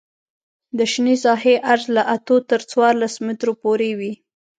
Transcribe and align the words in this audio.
د 0.77 0.79
شنې 0.91 1.15
ساحې 1.23 1.55
عرض 1.71 1.85
له 1.95 2.01
اتو 2.15 2.35
تر 2.49 2.61
څوارلس 2.69 3.13
مترو 3.25 3.53
پورې 3.63 3.89
وي 3.99 4.13